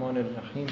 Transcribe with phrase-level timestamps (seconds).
[0.00, 0.66] الرحمن الرحیم.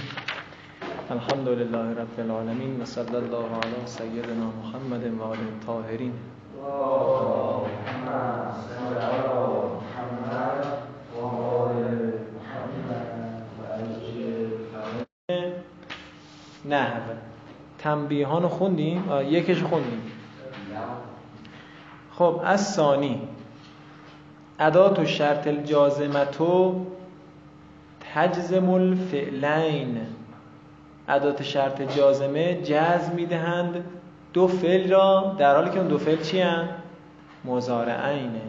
[1.11, 6.13] الحمد لله رب العالمین و صلی الله علی سیدنا محمد و آل الطاهرین
[16.65, 16.87] نه
[17.79, 20.03] تنبیهان رو خوندیم یکش خوندیم.
[22.13, 23.29] خب از ثانی.
[24.61, 26.87] ادات و شرط الجازمتو
[28.15, 29.99] تجزم الفعلین.
[31.09, 33.85] ادات شرط جازمه جزم می‌دهند.
[34.33, 36.69] دو فعل را در حالی که اون دو فعل چی هن؟
[37.45, 38.41] مزارعینه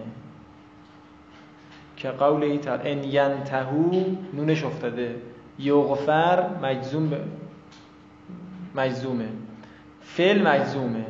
[1.98, 5.16] که قول ای ان ینتهو نونش افتاده.
[5.60, 7.13] یغفر مجزوم ب...
[8.76, 9.27] مجزومه.
[10.02, 11.05] فعل مجزومه.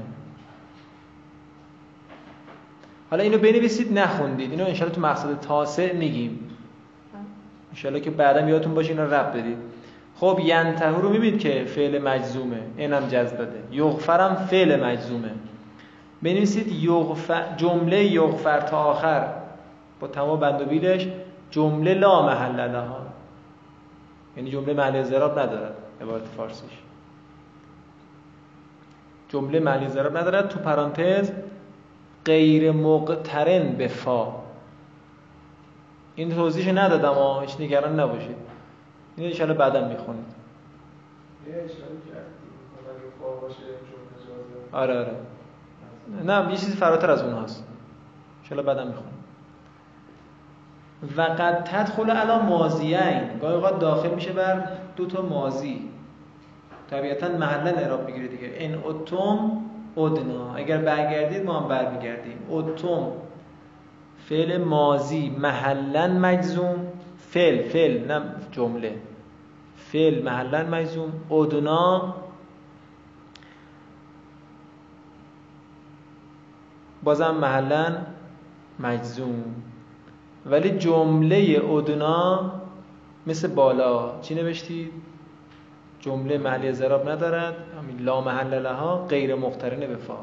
[3.10, 4.52] حالا اینو بنویسید نخوندید.
[4.52, 6.49] اینو انشالله تو مقصد تاسع میگیم.
[7.70, 9.58] انشالله که بعدا یادتون باشه اینا رب بدید
[10.20, 12.62] خب ینتهو رو می‌بینید که فعل مجزومه.
[12.78, 13.64] اینم جز داده.
[13.72, 15.32] یغفرم فعل مجزومه.
[16.22, 19.28] بنویسید یغفر جمله یغفر تا آخر.
[20.00, 21.08] با تمام بند و بیلش
[21.52, 23.00] جمله لا محل لها.
[24.38, 25.76] یعنی جمله محل اضراب ندارد.
[26.02, 26.72] عبارت فارسیش.
[29.30, 30.50] جمله محل اضراب ندارد.
[30.50, 31.32] تو پرانتز
[32.26, 34.49] غیر مقترن به فا.
[36.20, 38.36] این توضیحش ندادم ها هیچ نگران نباشید.
[39.18, 40.26] این انشاءالله بعدا می‌خونید
[44.72, 45.16] آره آره.
[46.26, 47.68] نه یه چیزی فراتر از اون هست.
[48.44, 49.20] انشاءالله بعدا می‌خونید
[51.18, 55.90] و قد تدخل علا ماضیین گاهی اوقات داخل میشه بر دو تا ماضی
[56.90, 58.52] طبیعتا محلا اعراب می‌گیره دیگه.
[58.56, 59.52] ان اتم
[59.98, 60.56] ادنا.
[60.56, 62.38] اگر برگردید ما هم برمیگردیم.
[62.50, 63.08] اتم
[64.30, 66.88] فعل ماضی محلا مجزوم.
[67.18, 68.96] فعل فعل نه جمله.
[69.76, 71.12] فعل محلا مجزوم.
[71.32, 72.14] ادنا
[77.04, 77.98] بازم محلا
[78.80, 79.44] مجزوم.
[80.46, 82.52] ولی جمله ادنا
[83.28, 84.20] مثل بالا.
[84.22, 84.92] چی نوشتید
[86.00, 87.56] جمله محلی اضراب ندارد.
[87.80, 90.18] همین لا محل لها غیر مقترن به فا.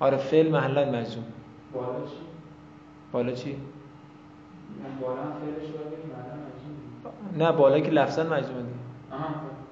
[0.00, 1.24] آره فعل محلا مجزوم.
[1.74, 2.16] بالا چی؟
[3.12, 3.56] بالا چی؟
[5.00, 5.28] بالا هم
[7.36, 8.74] محلا نه بالا که لفظا مجزومه دیگه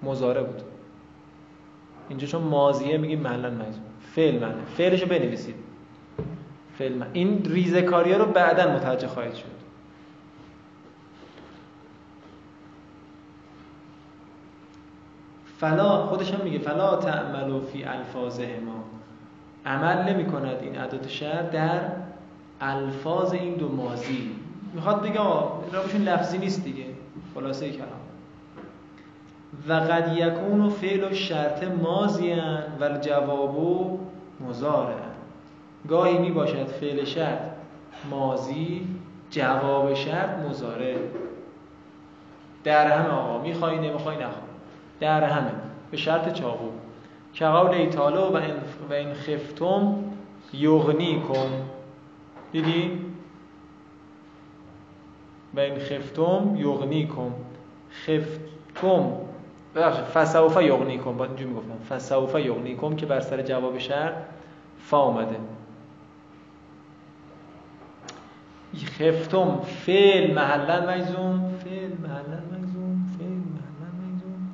[0.02, 0.62] مزاره بود.
[2.08, 3.82] اینجا چون ماضیه میگیم محلا مجزوم
[4.14, 5.54] فعل محل فعلشو بنویسید.
[6.78, 7.10] فعل محل.
[7.12, 9.60] این ریزکاری ها رو بعدا متوجه خواهید شد.
[15.58, 18.84] فلا خودش هم میگه فلا تعملوا فی الفاظهما.
[19.66, 21.81] عمل نمی کند این ادات شهر در
[22.60, 24.31] الفاظ این دو ماضی.
[24.75, 25.21] می‌خواد بگه
[25.72, 26.84] رابشون لفظی نیست دیگه.
[27.34, 27.88] خلاصه کلام.
[29.69, 33.98] و قد یکون فعل و شرط ماضیان و الجواب
[34.48, 34.94] مضارع
[35.88, 37.41] گاهی می باشد فعل شرط
[38.10, 38.87] ماضی
[39.31, 40.97] جواب شرط مضارع.
[42.65, 44.50] در همه آقا می‌خوای نمی‌خوای نخوای.
[45.00, 45.53] در همه.
[45.91, 46.69] به شرط چاقو
[47.32, 48.54] که قول ایتالو و این,
[48.91, 50.04] و این خفتم
[50.52, 51.50] یغنی کن
[52.52, 53.00] دیدی؟
[55.54, 57.34] و این خفتم یغنی کن
[58.06, 59.12] خفتم.
[59.74, 61.96] ببخشید فسوف یغنی کن باید اینجور می‌گفتم.
[61.96, 64.14] فسوف یغنی کن که بر سر جواب شرط
[64.78, 65.36] فا آمده
[68.76, 74.50] خفتم فعل محلا مجزوم فعل محلا مجزوم فعل محلا مجزوم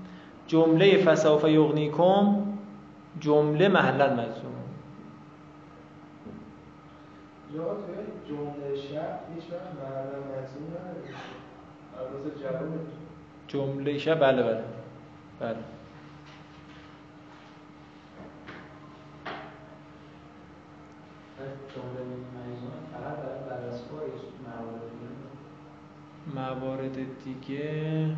[0.47, 2.46] جمله فسوف یغنیکم
[3.21, 4.57] جمله محلا مجزوم.
[7.55, 11.27] یا توی جمله شرط هیچ وقت محل مجزوم نداره
[13.49, 14.65] جمله شب بله بله
[15.41, 15.57] بله.
[21.75, 22.03] جمله
[22.37, 24.11] مجزوم فقط برای بررسی‌های
[24.47, 25.17] موارد دیگه
[26.35, 28.17] موارد دیگه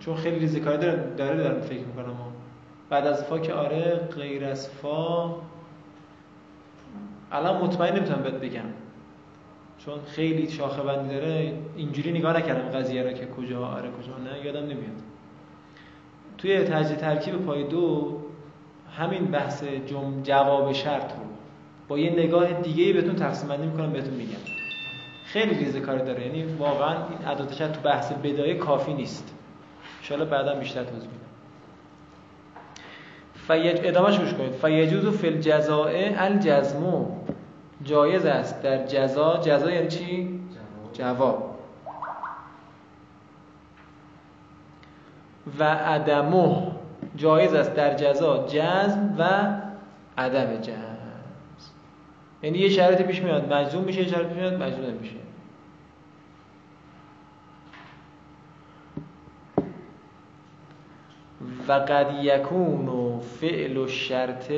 [0.00, 2.16] چون خیلی ریزکاری داره داره دارم فکر می‌کنم.
[2.90, 5.34] بعد از فا که آره غیر از فا
[7.32, 8.62] الان مطمئن نمی‌تونم بهت بگم.
[9.78, 14.44] چون خیلی شاخه بندی داره اینجوری نگاه نکردم قضیه رو که کجا آره کجا نه
[14.44, 15.02] یادم نمیاد.
[16.38, 18.16] توی تجزیه ترکیب پای دو
[18.96, 21.24] همین بحث جم جواب شرط رو
[21.88, 24.40] با یه نگاه دیگه ای بهتون تقسیم بندی می‌کنم بهتون میگم.
[25.24, 26.26] خیلی ریزکاری داره.
[26.26, 29.35] یعنی واقعا این شرط تو بحث بدایه کافی نیست.
[30.14, 31.26] ان بعدا بیشتر توضیح میدم.
[33.34, 34.52] فیج ادامهش گوش کنید.
[34.52, 37.06] فیجوز فی الجزاء الجزمو
[37.84, 39.36] جایز است در جزا.
[39.36, 40.40] جزا یعنی چی؟
[40.92, 41.56] جواب.
[45.58, 46.72] و عدمه.
[47.16, 48.46] جایز است در جزا.
[48.48, 49.24] جزم و
[50.18, 50.96] عدم جزم.
[52.42, 53.52] یعنی یه شرط پیش میاد.
[53.52, 55.16] مجزوم میشه یه شرط پیش میاد مجزوم نمیشه.
[61.68, 64.52] و قد یکون و فعل و شرط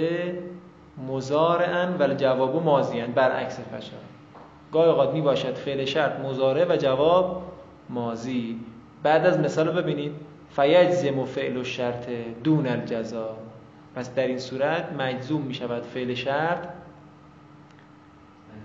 [1.08, 4.00] مزارعن و جواب مازیان برعکس فشار.
[4.72, 7.42] گاهی اوقات می باشد فعل شرط مزارع و جواب
[7.88, 8.60] مازی
[9.02, 10.12] بعد از مثال ببینید.
[10.50, 12.08] فیجزم و فعل و شرط
[12.44, 13.36] دون الجزا.
[13.94, 16.68] پس در این صورت مجزوم می شود فعل شرط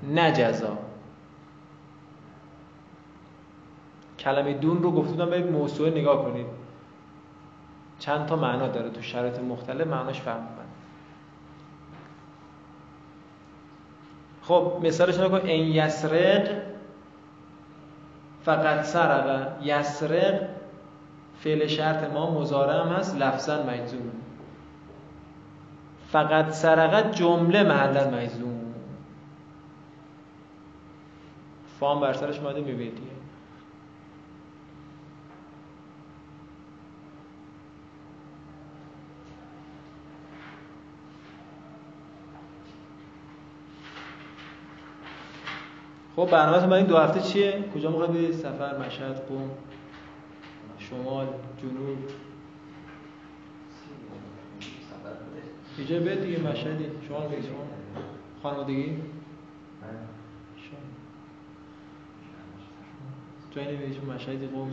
[0.03, 0.77] نه جزا
[4.19, 6.62] کلمه دون رو گفتم برید موضوع نگاه کنید.
[8.03, 10.65] چند تا معنا داره تو شرایط مختلف معناش می‌کنه.
[14.41, 16.47] خب مثالش نکن این یسرق
[18.43, 20.39] فقط سرقه یسرق
[21.39, 24.11] فعل شرط ما مزاره هم هست لفظا مجزومه
[26.11, 28.73] فقط سرقه جمله محلا مجزوم.
[31.79, 33.12] فام بر سرش ماده می‌بینید
[46.15, 49.49] خب برنامه‌تون برای این دو هفته چیه؟ کجا می‌خواید برید؟ سفر، مشهد، قم،
[50.77, 51.27] شمال،
[51.61, 51.97] جنوب؟
[55.87, 56.85] جای برید دیگه مشهدی.
[57.07, 57.65] شما برید شما.
[58.43, 59.01] خانوادگی؟
[63.51, 64.71] جایی نمی‌دید چون مشهدی قم.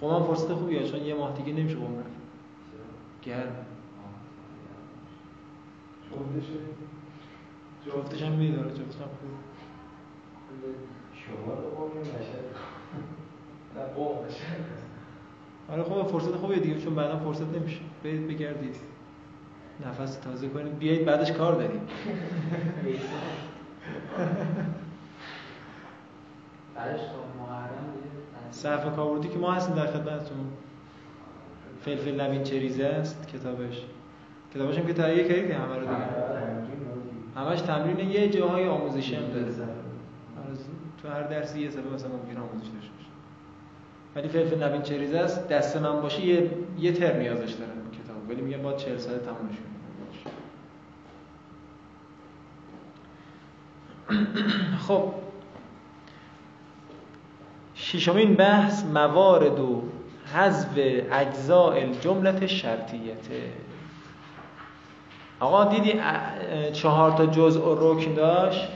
[0.00, 2.08] قم هم فرصت خوبیه چون یه ماه دیگه نمیشه قم رفت.
[3.22, 3.66] گرم.
[7.86, 9.30] جفتش هم میداره جفتش هم خوب
[11.14, 11.90] شما رو قوم
[13.76, 14.16] نه قوم
[15.72, 17.80] آره خب فرصت خوبیه دیگه چون بعدا فرصت نمیشه.
[18.04, 18.76] برید بگردید.
[19.86, 20.78] نفس تازه کنید.
[20.78, 21.80] بیایید بعدش کار داریم.
[26.76, 27.06] بعدش تا
[27.42, 27.94] محرم
[28.50, 30.38] صفحه کاربردی که ما هستیم در خدمتتون.
[31.80, 33.84] فلفل نوین چریزه است کتابش.
[34.54, 36.06] کتابش هم که تهیه کردید که همه رو دیگه
[37.36, 39.44] همش تمرین یه جاهای آموزشی هم داره.
[39.44, 39.81] آره،
[41.02, 43.08] تو هر درسی یه صفحه مثلا ممکن آموزش داشته باشه
[44.16, 48.28] ولی فلفل نوین چریزه است دست من باشه یه یه ترم نیازش داره کتاب.
[48.28, 49.56] ولی میگم باید 40 ساعت تمومش
[54.88, 55.14] خب.
[57.74, 59.82] ششمین بحث موارد و
[60.34, 60.78] حذف
[61.12, 63.52] اجزاء الجملت شرطیته
[65.40, 66.00] آقا دیدی
[66.72, 68.68] چهار تا جزء و رکن داشت؟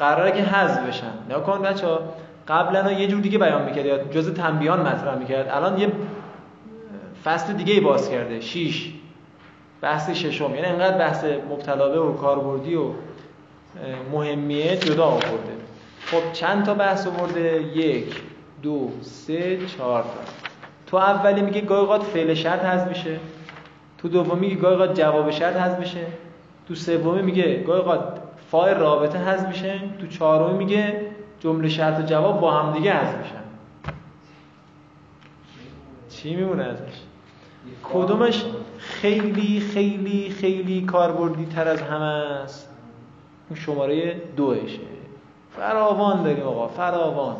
[0.00, 1.12] قراره که حذف بشن.
[1.28, 2.00] نگاه کن بچه ها
[2.48, 5.48] قبلا یه جور دیگه بیان می‌کرد یا جزء تنبیهان مطرح می‌کرد.
[5.48, 5.92] الان یه
[7.24, 8.94] فصل دیگه ای باز کرده شیش.
[9.80, 10.54] بحث ششم.
[10.54, 12.90] یعنی انقدر بحث مبتلابه و کاربردی و
[14.12, 15.54] مهمیه جدا آورده.
[16.06, 18.16] خب چند تا بحث آورده؟ یک
[18.62, 20.08] دو سه چهار تا.
[20.86, 23.16] تو اولی میگه گاهی اوقات فعل شرط حذف میشه.
[23.98, 26.06] تو دومی میگه گاهی اوقات جواب شرط حذف میشه.
[26.68, 28.00] تو سومی میگه گاهی اوقات
[28.50, 31.00] فاعل رابطه حذف میشه تو چهارمی میگه
[31.40, 33.40] جمله شرط و جواب با هم دیگه حذف میشن
[36.08, 37.00] چی میمونه ازش
[37.92, 38.44] کدومش
[38.78, 42.68] خیلی خیلی خیلی کاربردی تر از همه است؟
[43.48, 44.78] اون شماره دوشه.
[45.56, 47.36] فراوان داریم آقا فراوان.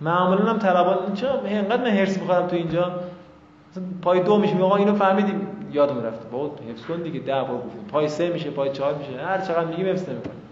[0.00, 3.00] معمولا هم طلبان چرا؟ اینقدر من هرس می‌خورم تو اینجا.
[4.02, 5.45] پای دو میشه آقا اینو فهمیدیم.
[5.76, 6.28] یادم رفته.
[6.28, 9.24] با حفظ کن دیگه ده بار گفتیم پای سه میشه پای چهار میشه.
[9.24, 10.42] هر چقدر میگیم حفظ نمی‌کنیم.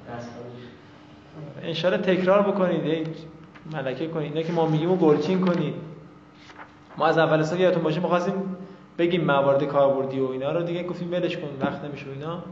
[1.62, 3.09] انشالله تکرار بکنید.
[3.73, 4.33] ملکه کنید.
[4.33, 5.75] اینا که ما میگیم و گلچین کنید.
[6.99, 8.35] ما از اول سال یادتون باشه می‌خواستیم
[8.99, 10.62] بگیم موارد کاربردی و اینا رو.
[10.62, 12.43] دیگه گفتیم ولش کن وقت نمیشه اینا.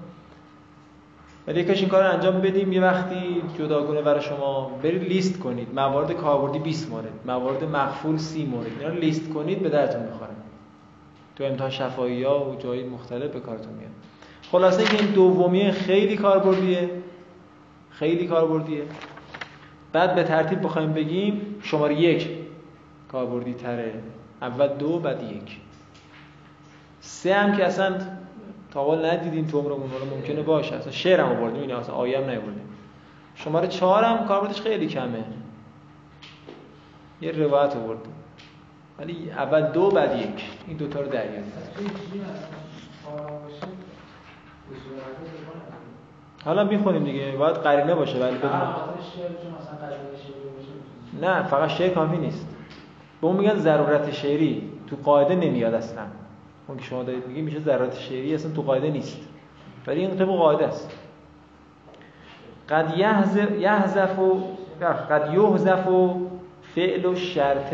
[1.46, 2.72] ولی یکیش این کار رو انجام بدیم.
[2.72, 5.68] یه وقتی جداگونه برای شما برید لیست کنید.
[5.74, 7.08] موارد کاربردی 20 مورد.
[7.26, 8.66] موارد مخفول 30 مورد.
[8.78, 10.30] اینا رو لیست کنید به درتون می‌خوره.
[11.36, 13.90] تو امتحان شفایی ها و جایی مختلف به کارتون میاد.
[14.52, 16.90] خلاصه که این دومی خیلی کاربردیه.
[17.90, 18.82] خیلی کاربردیه.
[19.92, 22.28] بعد به ترتیب بخوایم بگیم شماره یک
[23.08, 23.94] کاربردی تره.
[24.42, 25.60] اول دو بعد یک.
[27.00, 27.98] سه هم که اصلا
[28.70, 30.74] تا حال ندیدیم تو عمرمون ولی ممکنه باشه.
[30.74, 32.68] اصلا شعرم آوردیم این اصلا آیه هم نیاوردیم.
[33.34, 35.24] شماره چهار هم کاربردش خیلی کمه.
[37.20, 38.12] یه روایت آوردیم
[39.02, 40.44] ولی اول دو بعد یک.
[40.66, 41.52] این دوتا رو دریافت
[46.44, 47.32] حالا می‌خونیم دیگه.
[47.32, 48.50] باید قرینه باشه ولی بدون
[51.20, 52.46] نه فقط شعر کافی نیست.
[53.20, 54.70] به اون میگن ضرورت شعری.
[54.86, 56.02] تو قاعده نمیاد اصلا.
[56.68, 59.18] اون که شما دارید میگی میشه ضرورت شعری اصلا تو قاعده نیست.
[59.86, 60.90] ولی این طبق قاعده است.
[62.68, 62.94] قد
[63.58, 64.42] یحذف و
[65.10, 66.21] قد یحذف و
[66.74, 67.72] فعل و شرط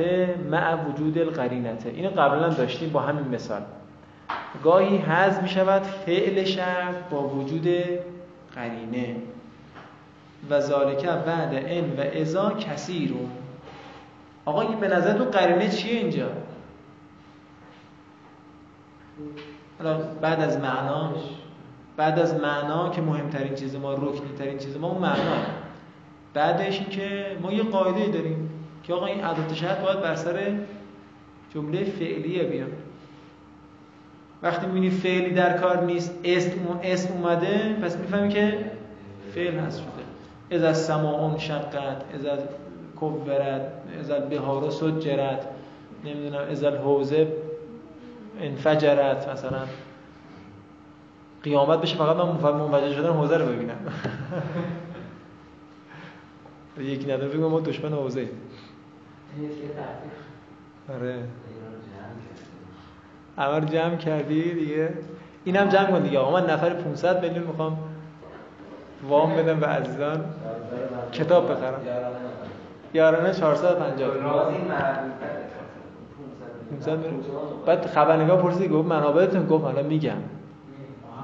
[0.50, 3.62] مع وجود القرینته اینو قبلا داشتیم با همین مثال.
[4.64, 7.68] گاهی حذف می شود فعل شرط با وجود
[8.54, 9.16] قرینه.
[10.50, 13.30] و ذالک بعد ان و اذا کثیرون
[14.44, 16.28] آقا این به نظر تو قرینه چیه اینجا؟
[19.78, 21.14] حالا بعد از معنا
[21.96, 25.36] بعد از معنا که مهمترین چیز ما رکنی ترین چیز ما اون معنا.
[26.34, 28.47] بعدش که ما یه قاعده داریم.
[28.88, 30.52] که آقا این ادات شرط باید بر سر
[31.54, 32.72] جمله فعلیه بیاد.
[34.42, 38.70] وقتی می‌بینی فعلی در کار نیست اسم اسم اومده پس می‌فهمی که
[39.34, 40.56] فعل هست شده.
[40.56, 41.74] از از سماعون شقت
[42.14, 42.38] از از
[43.00, 45.46] کبرت از از بهارو سجرت
[46.04, 47.32] نمی‌دونم از از حوزه
[48.40, 49.60] انفجرت مثلا.
[51.42, 53.76] قیامت بشه فقط من منفجر شدن حوزه رو ببینم.
[56.80, 58.28] یکی نداره بگم ما دشمن حوزه
[60.94, 61.18] آره.
[63.38, 64.88] همه جمع کردی دیگه.
[65.44, 66.18] اینم جمع کن دیگه.
[66.18, 67.78] آقا من نفر 500 میلیون می‌خوام
[69.08, 70.24] وام بدم به عزیزان.
[71.12, 71.80] کتاب بخرم.
[72.94, 74.16] یارانه 450
[76.70, 76.98] 500
[77.66, 79.46] بعد خبرنگار پرسید گفت منابعتون.
[79.46, 80.16] گفت حالا میگم.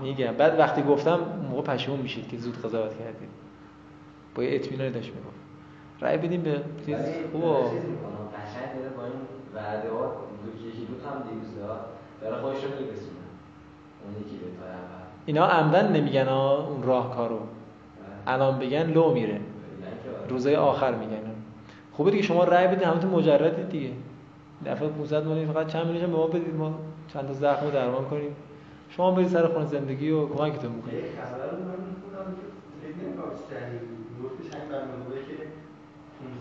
[0.02, 0.32] میگم.
[0.32, 1.20] بعد وقتی گفتم
[1.50, 3.28] موقع پشیمون میشید که زود قضاوت کردید
[4.34, 5.43] با اطمینانی داشت می‌گفت.
[6.04, 6.96] رأی بدیم به چیز؟
[7.32, 9.12] خوبه قشنگ داره با این
[9.54, 11.80] وعده ها دو یکی دو هم دیروز داد.
[12.20, 13.24] داره خودش رو میرسونه.
[14.04, 14.44] اون یکی به
[15.26, 17.38] اینا عمدن نمیگن ها اون راهکارو.
[18.26, 19.40] الان بگن لو میره.
[20.28, 21.20] روزای آخر میگن.
[21.92, 23.90] خوبه دیگه شما رأی بدید همتون مجردید دیگه.
[24.66, 26.74] دفعه 500 میلیون فقط چند میلیون به ما بدید ما
[27.12, 28.36] چند تا زخم رو درمان کنیم.
[28.90, 30.94] شما برید سر خونه زندگی و کمکتون می‌کنیم.
[30.96, 32.46] یه خبر رو من می‌خونم که
[32.82, 33.30] فکر نمی‌کنم
[34.70, 35.53] برنامه که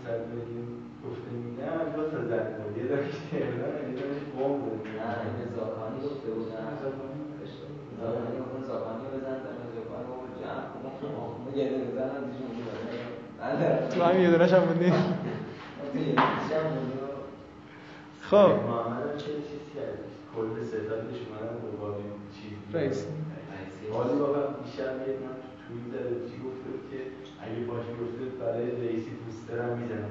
[0.04, 0.68] 500 میلیون
[1.04, 2.18] گفته میدم دو تا
[2.56, 2.72] بود.
[2.78, 4.80] یه داشت تهران یه داشت قوم بود.
[4.98, 6.62] نه این زاکانی گفته بود نه.
[6.82, 7.20] زاکانی
[8.40, 11.08] گفت زاکانی بزن تا زاکانی گفت جمع کن
[11.44, 14.92] ما یه دونه بزنم دیگه اون تو هم یه دونش هم بودی.
[18.20, 18.36] خب.
[18.36, 19.98] محمد هم چه چیز کرد
[20.36, 22.02] کل ستادش اومدن دوباره
[22.34, 23.06] چیز رئیس.
[23.92, 26.98] حالی واقعا بیشتر یه من تو توییتر چی گفته که
[27.44, 30.04] اگه باش گفته برای رئیسی بوسترم می‌زنم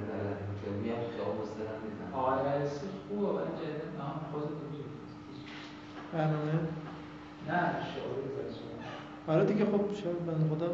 [0.84, 2.14] میام خیابون مسترم می‌زنم.
[2.14, 4.84] آقای رئیسی خوبه ولی جدید نام خودت میگی
[6.14, 6.54] برنامه؟
[7.48, 7.60] نه
[7.94, 8.64] شعور بزرگ
[9.28, 10.70] آره دیگه خب شاید بنده خدا.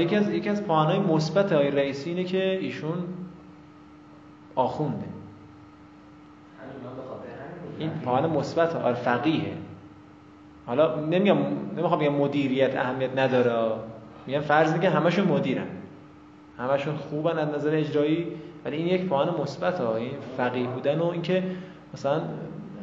[0.00, 2.98] یکی از یکی از پاهانهای مثبت آقای رئیسی اینه که ایشون
[4.54, 5.06] آخونده.
[7.78, 9.52] این پاهان مثبت آره فقیه.
[10.66, 11.36] حالا نمیگم
[11.76, 13.78] نمی‌خوام بگم مدیریت اهمیت نداره.
[14.26, 15.66] میگم فرض که همشون مدیرن.
[16.58, 18.26] همشون خوبن از نظر اجرایی
[18.64, 21.42] ولی این یک پاهان مثبت ها این فقیه بودن و اینکه
[21.94, 22.20] مثلا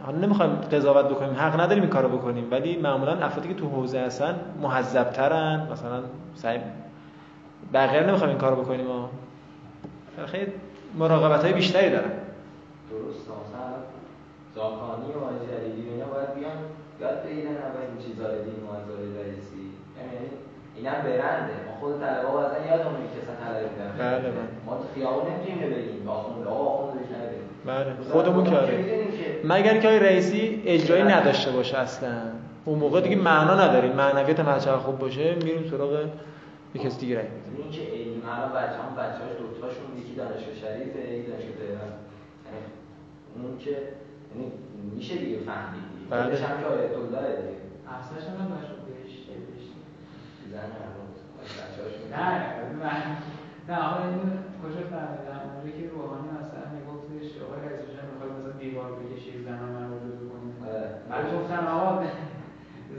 [0.04, 4.00] حالا نمی‌خوایم قضاوت بکنیم حق نداریم این کارو بکنیم ولی معمولا افرادی که تو حوزه
[4.00, 6.04] هستن مهذبترن مثلا
[6.36, 6.60] سعی
[7.74, 9.10] بقیه نمی‌خوایم این کارو بکنیم ها
[10.26, 10.52] خیلی
[10.98, 12.12] مراقبت های بیشتری دارن.
[12.90, 13.74] درست مثلا
[14.56, 16.58] زاکانی و جلیلی اینا باید بیان
[17.02, 18.62] یاد بگیرن اول این چیزا رو دین
[20.76, 21.54] اینا برنده.
[21.68, 23.92] ما خود طلبه ها بعضا یادمون که اصلا طلبه بودن.
[23.98, 24.32] بله بله.
[24.66, 28.12] ما تو خیابون نمی‌تونیم بگیم آخوند آقا آخوند بهش نده بله.
[28.12, 28.84] خودمون که آره.
[28.84, 32.10] که مگر اینکه آقای رئیسی اجرایی نداشته باشه اصلا.
[32.66, 35.92] اون موقع دیگه معنا نداریم معنویت مطلب خوب باشه میریم سراغ
[36.76, 37.64] یه کسی دیگه رای میدیم.
[37.64, 41.94] این که علم الان بچه هم بچه هاش دوتاشون یکی دانشگاه شریفه یکی دانشگاه تهران
[42.46, 42.62] یعنی
[43.48, 43.72] اون که
[44.32, 44.52] یعنی
[44.96, 45.86] میشه دیگه فهمید.
[45.94, 46.48] دیگه بله.
[46.48, 47.56] هم که آیت الله دیگه.
[47.96, 48.52] افسرش هم
[50.54, 50.92] زن هم
[52.12, 52.26] نه
[52.84, 53.18] من
[53.70, 54.20] نه آقا این
[54.62, 59.60] کجا فهمیدم اونجایی که روحانی مثلا میگفتش آقای رئیس جمهور می‌خواد مثلا دیوار بکشی زن
[59.76, 60.90] من رو جدا کنه آره.
[61.10, 62.04] بعد گفتن آقا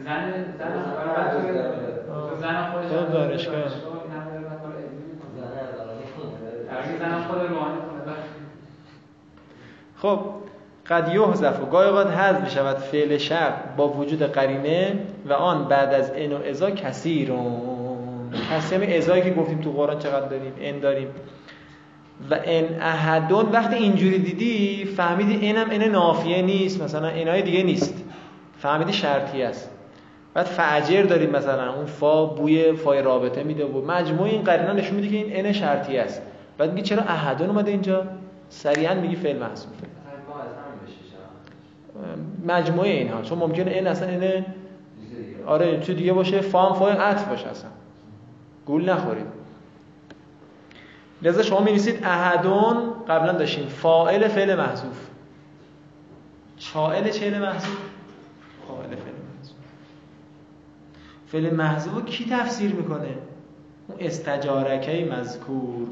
[0.05, 0.73] زن زن.
[2.07, 3.57] تو زن خودش خود هم داره دانشگاه.
[6.71, 8.15] هم زن خود روحانی کنه
[9.97, 10.42] خب
[10.93, 15.69] قد یحذف و گاهی اوقات حذف می شود فعل شرط با وجود قرینه و آن
[15.69, 17.73] بعد از ان و ازا کثیرون.
[18.51, 21.09] کسی همین ازایی که گفتیم تو قرآن چقدر داریم؟ ان داریم.
[22.31, 28.05] و ان احدون وقتی اینجوری دیدی فهمیدی اینم ان نافیه نیست مثلا انای دیگه نیست.
[28.59, 29.71] فهمیدی شرطی است.
[30.35, 34.95] بعد فعجر داریم مثلا اون فا بوی فای رابطه میده و مجموع این قرینه نشون
[34.95, 36.23] میده که این ان شرطی است.
[36.59, 38.07] بعد میگی چرا احدون اومده اینجا؟
[38.49, 41.27] سریعا میگی فعل محذوفه مثلا با از همین بشه چرا؟
[42.47, 43.23] مجموعه اینها.
[43.23, 45.45] چون ممکنه این اصلا این چیز دیگه.
[45.47, 47.71] آره چه دیگه باشه فام فای عطف باشه اصلا.
[48.67, 49.27] گول نخورید
[51.23, 55.09] لذا شما می‌نویسید احدون قبلا داشتیم فاعل فعل محذوف.
[56.57, 57.79] چائل چعل محذوف
[58.69, 59.57] فاعل فعل محذوف.
[61.27, 63.15] فعل محذوف کی تفسیر می‌کنه؟
[63.89, 65.89] اون استجارکه مذکور.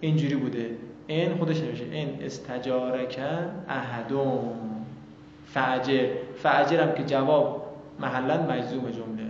[0.00, 0.70] اینجوری بوده.
[1.06, 1.84] این خودش نمیشه.
[1.84, 3.20] این استجارک
[3.68, 4.52] احدون
[5.46, 6.08] فعجر
[6.42, 7.66] فعجر هم که جواب
[8.00, 9.26] محلا مجزوم جمله.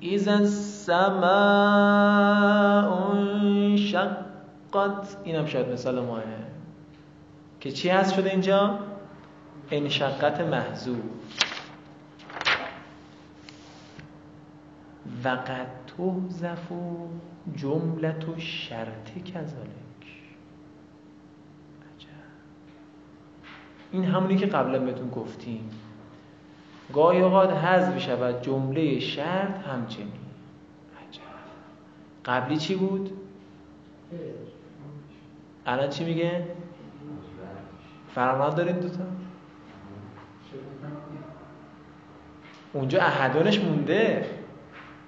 [0.00, 1.22] اذا السماء
[3.76, 6.22] شقت اینم شاید مثال ماه
[7.60, 8.78] که چی هست شده اینجا؟
[9.70, 10.98] انشقت محذوف
[15.24, 16.72] و قد تحذف
[17.56, 20.06] جملت و شرط کذالک.
[21.96, 22.08] عجب.
[23.92, 25.70] این همونی که قبلا بهتون گفتیم.
[26.92, 30.12] گاهی اوقات حذف شود جمله شرط همچنین.
[31.08, 31.22] عجب.
[32.24, 33.10] قبلی چی بود؟
[35.66, 36.46] الان چی میگه؟
[38.14, 39.04] فرمان داریم دوتا
[42.72, 44.41] اونجا احدونش مونده.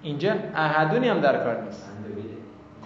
[0.05, 1.91] اینجا احدونی هم در کار نیست.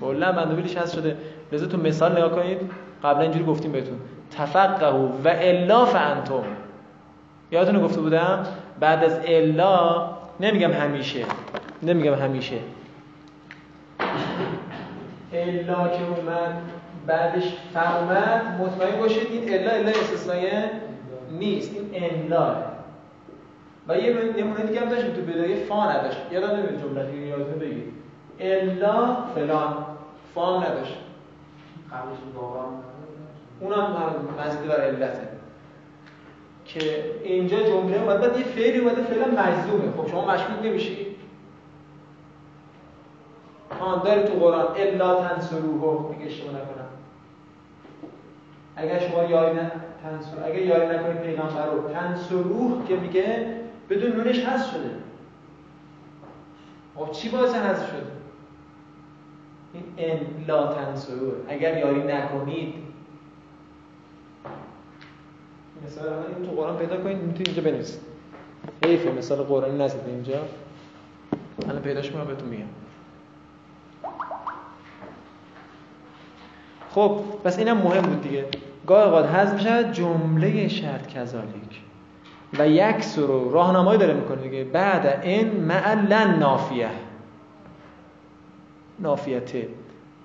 [0.01, 1.17] کلا مندوبیلش هست شده.
[1.53, 2.59] لذا تو مثال نگاه کنید.
[3.05, 3.99] قبلا اینجوری گفتیم بهتون.
[4.31, 4.87] تفقه
[5.25, 6.43] و الا فانتم.
[7.51, 8.47] یادتونه گفته بودم؟
[8.81, 10.11] بعد از الا
[10.41, 11.25] نمیگم همیشه.
[11.83, 12.59] نمیگم همیشه.
[15.33, 16.63] الا که اومد
[17.07, 17.45] بعدش
[17.75, 20.71] فرمد مطمئن باشید این الا الا استثنائیه
[21.31, 21.71] نیست.
[21.93, 22.55] این الا.
[23.89, 26.19] و یه نمونه دیگه هم داشتیم تو بدایه فا نداشت.
[26.31, 27.93] یادم نمیاد جمله دیگه یادتونه بگید
[28.41, 29.87] الا فلان.
[30.35, 30.97] فام نداشت.
[31.93, 32.65] قبلش واقعا
[33.61, 33.97] اونم
[34.41, 35.29] مزید بر علته.
[36.65, 38.21] که اینجا جمله اومد.
[38.21, 39.03] بعد یه فعلی اومده.
[39.03, 39.93] فعلا مجزومه.
[39.97, 41.07] خب شما مشکوک نمیشی.
[43.81, 44.67] آن داری تو قرآن.
[44.77, 46.11] الا تنصروه.
[46.11, 46.89] میگه اشتباه نکنم.
[48.77, 49.71] اگر شما یاری نه
[50.03, 51.89] تنصر اگر یاری نکنید پیغمبر رو.
[51.89, 53.58] تنصروه که میگه
[53.91, 54.91] بدون نونش هست شده.
[56.95, 58.07] خب چی باعث هست شده؟
[59.75, 60.75] این ان لا
[61.49, 62.75] اگر یاری نکنید.
[65.87, 68.01] مثال الان این تو قرآن پیدا کنید می‌تونید اینجا بنویسید.
[68.85, 70.39] حیفه مثال قرآنی نزدید اینجا.
[71.69, 72.65] الان پیداش می‌کنم بهتون میگم.
[76.91, 78.45] خب پس اینم مهم بود دیگه.
[78.87, 81.88] گاه اوقات حذف میشه جمله شرط کذالک
[82.59, 84.65] و یک رو راهنمایی داره می‌کنه دیگه.
[84.65, 86.89] بعد این معلن نافیه.
[88.99, 89.69] نافیته.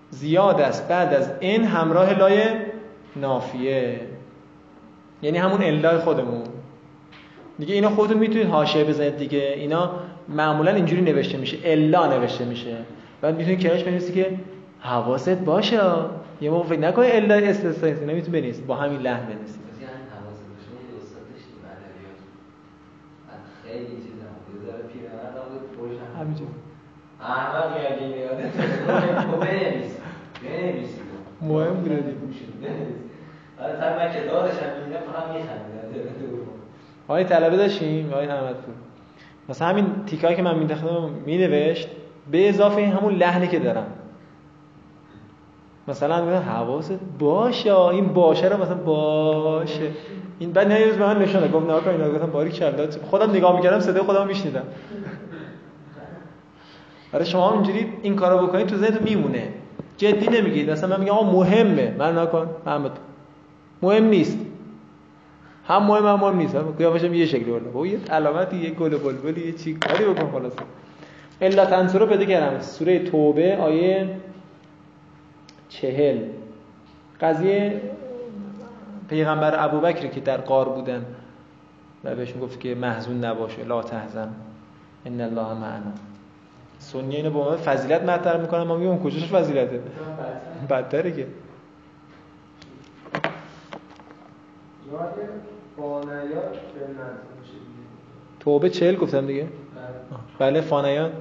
[0.09, 0.87] زیاد است.
[0.87, 2.41] بعد از این همراه لای
[3.15, 3.99] نافیه.
[5.21, 6.43] یعنی همون الا خودمون.
[7.59, 9.53] دیگه اینا خودتون می‌تونید حاشیه بزنید دیگه.
[9.57, 9.91] اینا
[10.29, 11.57] معمولا اینجوری نوشته میشه.
[11.63, 12.77] الا نوشته میشه.
[13.21, 14.37] بعد می‌تونید کنارش بنویسید که
[14.79, 15.81] حواست باشه.
[16.41, 18.67] یه موقع فکر نکنه الا استثنایی اینا می‌تونید بنویسید.
[18.67, 22.19] با همین لحن بنویسید بازی همین حواست باشه یه استاد داشتیم ادبیات
[23.27, 26.51] بعد خیلی چیزا بود یه ذره پیرمرد هم بود پشت هم همینجوری
[27.23, 28.51] احمق این یادت
[29.25, 29.97] تو بنویس
[30.43, 30.89] بنویس
[31.41, 32.17] مهم بوده دیگه.
[33.59, 35.73] بعد تا من که دادش هم می‌دیدم فقط میخندیدم
[37.07, 38.75] آقای طلبه داشتیم؟ آقای احمد پور
[39.49, 41.87] مثلا همین تیکایی که من مینداختم مینوشت
[42.31, 43.85] به اضافه همون لحنی که دارم.
[45.87, 49.91] مثلا میگم حواست باشه این باشه رو مثلا باشه.
[50.39, 53.55] این بعد نه روز به من نشونه گفت نه اینا گفتم باریک کلا خودم نگاه
[53.55, 54.63] می‌کردم صدای خودم میشنیدم.
[57.13, 59.47] برای شما هم اینجوری این کارو بکنید تو ذهنتون میمونه.
[59.97, 60.69] جدی نمیگید.
[60.69, 61.95] مثلا من میگم آقا مهمه.
[61.97, 62.91] من نکن محمد
[63.81, 64.37] مهم نیست.
[65.67, 66.55] هم مهم هم مهم نیست.
[66.77, 70.53] قیافشم یه شکلی بالا با یه علامتی یه گل بلبلی یه چی کاری بکن خلاص
[71.41, 74.09] الا تنصر پیدا کردم سوره توبه آیه
[75.69, 76.17] چهل.
[77.21, 77.81] قضیه
[79.09, 81.05] پیغمبر ابوبکر که در قار بودن
[82.03, 83.63] و بهشون گفت که محزون نباشه.
[83.63, 84.29] لا تحزن.
[85.05, 86.12] ان الله معنا.
[86.83, 88.63] سنی اینو با من فضیلت مطرح می‌کنم.
[88.63, 89.79] ما میگم کجاش فضیلته؟
[90.69, 91.27] بدتره که.
[91.27, 91.27] به.
[98.39, 99.47] توبه چهل گفتم دیگه.
[100.39, 101.11] بله فانیان.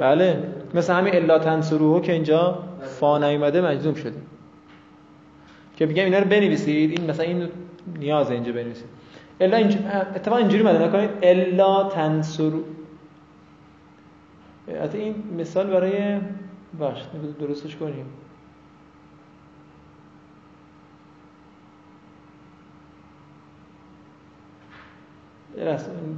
[0.00, 0.42] بله
[0.74, 4.18] مثل همین الا تنصروه که اینجا فا نیومده مجزوم شده.
[5.76, 6.90] که میگم اینا رو بنویسید.
[6.90, 7.48] این مثلا این
[7.98, 8.88] نیازه اینجا بنویسید.
[9.40, 9.78] الا اینج...
[10.16, 11.10] اتفاقا اینجوری مده نکنید.
[11.22, 12.50] الا تنصر
[14.82, 16.18] حتی این مثال برای
[16.78, 16.98] باش
[17.40, 18.06] درستش کنیم.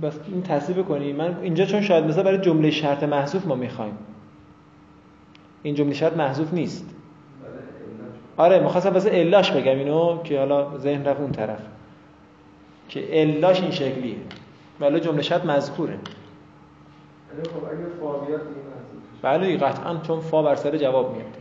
[0.03, 3.99] بس این تصویب کنیم من اینجا چون شاید مثلا برای جمله شرط محذوف ما می‌خوایم.
[5.63, 6.95] این جمله شرط محذوف نیست.
[8.37, 11.61] آره می‌خواستم واسه الاش بگم اینو که حالا ذهن رفت اون طرف.
[12.89, 14.17] که الاش این شکلیه.
[14.81, 15.99] ولی جمله شرط مذکوره.
[19.23, 21.37] بله قطعا چون فا بر سر جواب میاد.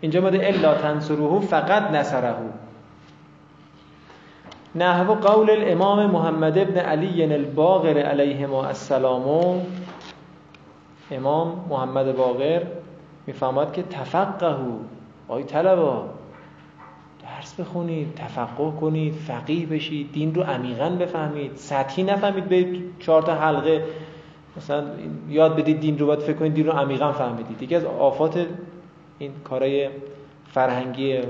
[0.00, 2.34] اینجا ماده الا تنصروه فقط نصره
[4.74, 9.60] نحو قول الامام محمد ابن علی الباقر علیهما السلام.
[11.10, 12.62] امام محمد باقر
[13.26, 14.78] می‌فهمد که تفقهو.
[15.28, 16.04] آی طلبا
[17.22, 21.56] درس بخونید تفقه کنید فقیه بشید دین رو عمیقا بفهمید.
[21.56, 22.66] سطحی نفهمید به
[22.98, 23.84] چهار تا حلقه
[24.56, 24.84] مثلا
[25.28, 27.62] یاد بدید دین رو باید فکر کنید دین رو عمیقا فهمیدید.
[27.62, 28.46] یکی از آفات
[29.18, 29.88] این کارهای
[30.46, 31.20] فرهنگی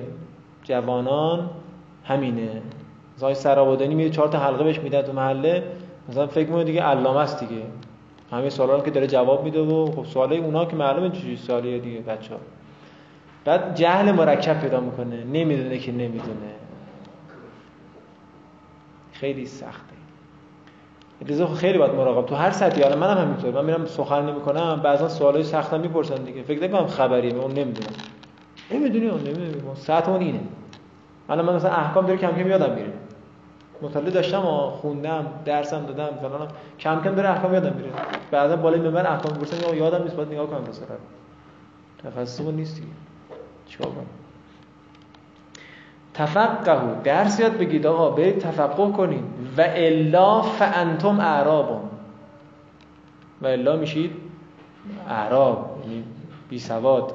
[0.62, 1.50] جوانان
[2.04, 2.62] همینه.
[3.16, 5.62] مثلا سرابادانی میره چهار تا حلقه بهش میده تو محله
[6.08, 7.62] مثلا فکر می‌کنه دیگه علامه است دیگه.
[8.30, 12.00] همه سوالا که داره جواب میده و خب سوالای اونا که معلومه چه سوالیه دیگه
[12.00, 12.40] بچه‌ها.
[13.44, 16.54] بعد جهل مرکب پیدا می‌کنه نمی‌دونه که نمی‌دونه.
[19.12, 19.93] خیلی سخته.
[21.28, 22.26] لذا خیلی باید مراقب.
[22.26, 23.50] تو هر سطحی حالا منم هم همینطور.
[23.50, 26.42] من میرم سخن نمی‌کنم بعضا سوالای سختم می‌پرسن دیگه.
[26.42, 27.92] فکر نکنم خبریه اون نمی‌دونم
[28.70, 29.62] نمی‌دونی اون نمی‌دونی.
[29.74, 30.40] ساعتمون اینه.
[31.28, 32.92] الان من مثلا احکام داره کم کم یادم میره.
[33.82, 36.48] مطالعه داشتم و خوندم درسم دادم فلانم.
[36.80, 37.90] کم کم داره احکام یادم میره.
[38.30, 40.96] بعدا بالای منبر احکام می‌پرسن یادم نیست باید نگاه کنم مثلا
[42.04, 42.88] تخصصمون نیست دیگه.
[43.66, 44.23] چیکار کنم؟
[46.14, 49.24] تفقهو درس یاد بگید آقا برید تفقه کنید.
[49.56, 51.80] و الا فانتم اعرابون.
[53.42, 54.10] و الا میشید
[55.10, 56.04] اعراب یعنی
[56.48, 57.14] بی سواد.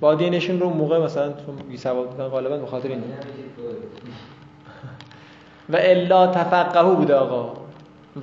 [0.00, 3.02] بادینشون رو موقع مثلا چون بی سواد بودن غالبا به این.
[5.68, 7.52] و الا تفقهو بوده آقا.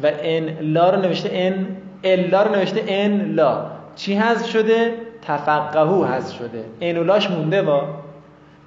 [0.03, 1.67] و ان لا رو نوشته ان
[2.03, 3.65] الا رو نوشته ان لا.
[3.95, 6.65] چی حذف شده؟ تفقهو حذف شده.
[6.81, 7.83] ان لاش مونده با.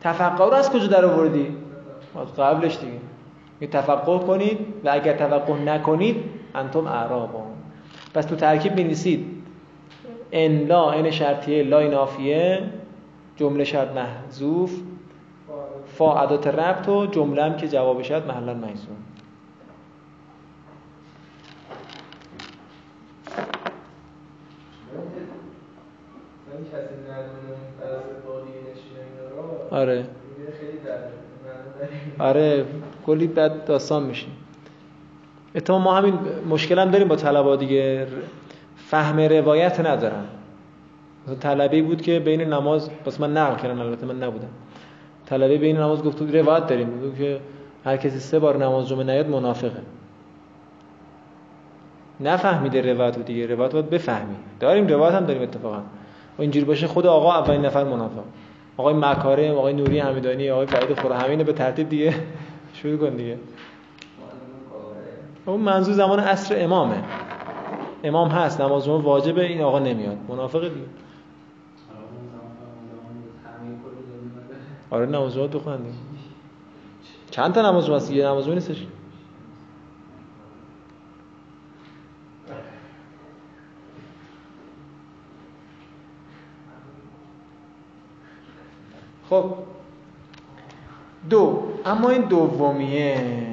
[0.04, 1.56] تفقه رو از کجا در آوردی؟
[2.22, 2.92] از قبلش دیگه.
[3.60, 6.16] یه تفقه کنید و اگر تفقه نکنید
[6.54, 7.46] انتم اعرابون.
[8.14, 9.26] پس تو ترکیب بنویسید
[10.32, 12.62] ان لا ان شرطیه لا نافیه
[13.36, 14.80] جمله شرط محذوف.
[15.86, 18.96] فا عدات ربط و جمله هم که جوابش شد محلا محسون
[29.74, 30.04] آره.
[32.18, 32.64] آره
[33.06, 34.26] کلی بد داستان میشه.
[35.54, 36.18] اتفاقا ما همین
[36.50, 38.06] مشکل هم داریم با طلبا دیگه.
[38.76, 40.24] فهم روایت ندارن.
[41.40, 44.48] طلبه بود که بین نماز بس من نقل کردم البته من نبودم.
[45.26, 46.90] طلبه بین نماز گفت روایت داریم.
[46.90, 47.40] بود که
[47.84, 49.82] هر کسی سه بار نماز جمعه نیاد منافقه.
[52.20, 53.46] نفهمیده روایت دیگه.
[53.46, 54.36] روایت باید بفهمی.
[54.60, 55.82] داریم روایت هم داریم اتفاقا.
[56.38, 58.22] اینجوری باشه خود آقا اولین نفر منافق.
[58.76, 62.14] آقای مکارم آقای نوری حمیدانی آقای بعید خور همین به ترتیب دیگه
[62.72, 63.38] شروع کن دیگه.
[65.46, 67.02] اون منظور زمان عصر امامه.
[68.04, 70.16] امام هست نماز جمعه واجبه این آقا نمیاد.
[70.28, 70.86] منافقه دیگه.
[74.90, 75.86] آره نماز جمعه بخوند
[77.30, 78.86] چند تا نماز جمعه یه نماز جمعه نیستش؟
[89.30, 89.54] خب.
[91.30, 91.62] دو.
[91.84, 93.44] اما این دومیه.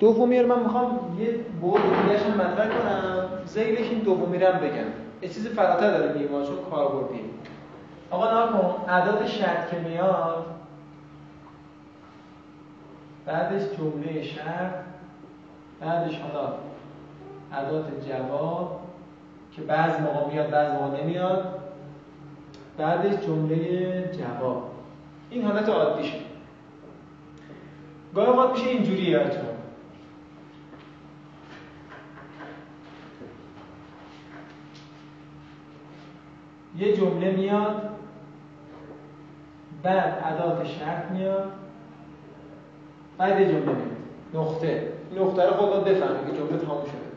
[0.00, 3.28] دومی رو من می‌خوام یه بود دیگه هم مطرح کنم.
[3.46, 4.88] زیلش این دومی رو هم بگم.
[5.22, 7.30] یه چیز فراتر داره میگم چون کار بردیم
[8.10, 8.90] آقا نها کن.
[8.92, 10.46] عدد شرط که میاد.
[13.26, 14.72] بعدش جمله شرط.
[15.80, 16.52] بعدش حالا
[17.52, 18.77] عدات جواب.
[19.58, 21.58] که بعض موقع میاد بعض موقع نمیاد.
[22.78, 24.70] بعدش جمله جواب.
[25.30, 26.18] این حالت عادی شد.
[28.14, 29.48] گاهی اوقات میشه اینجوری یادتون.
[36.78, 37.82] یه جمله میاد
[39.82, 41.52] بعد ادات شرط میاد
[43.18, 43.98] بعد یه جمله میاد.
[44.34, 44.92] نقطه.
[45.16, 47.07] نقطه رو خود بفهمید که جمله تمام شده.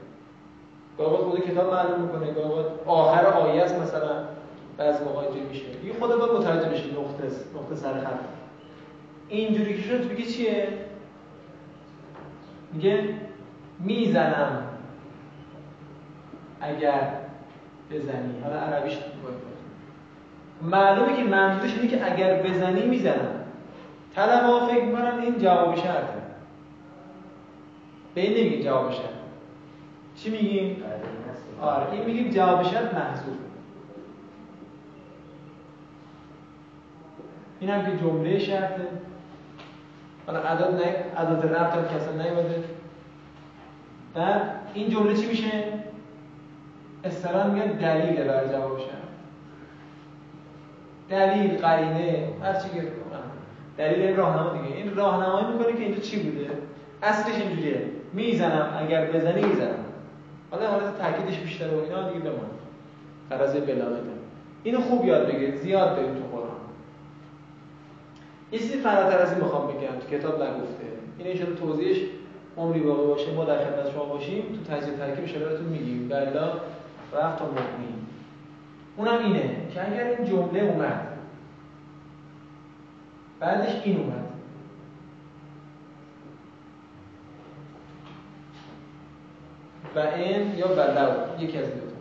[0.97, 2.31] گاهی خود کتاب معلوم می‌کنه.
[2.31, 4.23] گاهی آخر آیه است مثلا
[4.77, 5.65] بعضی موقع اینجوری میشه.
[5.81, 8.19] دیگه خدا باید متوجه بشی نقطه نقطه سر خط.
[9.29, 10.67] اینجوری که شد میگه چیه؟
[12.73, 13.15] میگه
[13.79, 14.63] می‌زنم
[16.61, 17.13] اگر
[17.91, 18.41] بزنی.
[18.43, 18.97] حالا عربیش
[20.61, 23.45] معلومه که منظورش اینه که اگر بزنی می‌زنم.
[24.15, 26.21] طلبا فکر می‌کنن این جواب شرطه.
[28.15, 29.20] به این نمیگیم جواب شرط
[30.23, 30.83] چی میگیم؟
[31.61, 33.37] آره این میگیم جواب شرط محذوف
[37.59, 38.87] این هم که جمله شرطه
[40.27, 42.63] حالا عدد نه عدد ربط هم کسا نیومده.
[44.13, 44.41] بعد
[44.73, 45.63] این جمله چی میشه؟
[47.03, 48.87] اصطلاح میگن دلیل بر جواب شرط.
[51.09, 52.91] دلیل قرینه هر چی که
[53.77, 54.75] دلیل راهنما دیگه.
[54.75, 56.49] این راهنمایی می‌کنه که اینجا چی بوده؟
[57.03, 57.85] اصلش اینجوریه.
[58.13, 59.85] می‌زنم اگر بزنی می‌زنم.
[60.51, 62.49] حالا حالت تاکیدش بیشتر و اینا دیگه بمان
[63.29, 64.11] فرض بلاغته
[64.63, 66.51] اینو خوب یاد بگیرید زیاد داریم تو قرآن.
[68.51, 70.85] یه چیزی فراتر از این می‌خوام بگم تو کتاب نگفته.
[71.17, 71.97] این ان توضیحش
[72.57, 73.33] عمری باقی باشه.
[73.33, 76.07] ما در خدمت شما باشیم تو تجزیه ترکیب شبهتون میگیم.
[76.07, 76.53] بلا
[77.13, 77.93] رفت تا مبنی.
[78.97, 81.07] اونم اینه که اگر این جمله اومد
[83.39, 84.25] بعدش این اومد.
[89.95, 91.91] و این یا بلو؟ یکی از دو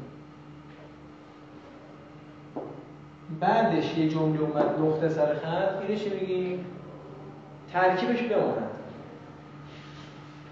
[3.40, 5.82] بعدش یه جمله اومد نقطه سر خط.
[5.82, 6.66] اینو چی میگیم
[7.72, 8.70] ترکیبش بماند.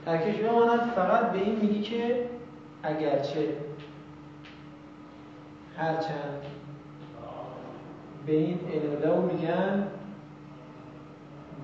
[0.05, 2.29] ترکیبش بماند فقط به این میگی که
[2.83, 3.49] اگرچه
[5.77, 6.43] هرچند
[8.27, 9.87] به این انولو میگن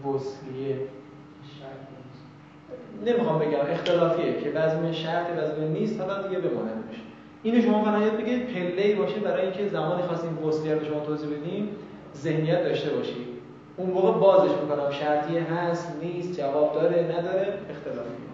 [0.05, 0.79] وصلیه.
[3.07, 7.01] نمی‌خوام بگم اختلافیه که وزن شرط وزن نیست حالا دیگه بماند میشه
[7.43, 11.69] اینو شما یاد بگید پله باشه برای اینکه زمانی خواستیم وصلیه رو شما توضیح بدیم
[12.17, 13.27] ذهنیت داشته باشید
[13.77, 18.25] اون موقع بازش می‌کنم شرطی هست نیست جواب داره نداره اختلافی.